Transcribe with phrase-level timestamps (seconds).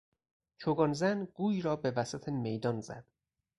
[0.57, 3.05] چوگان زن گوی را به وسط میدان زد.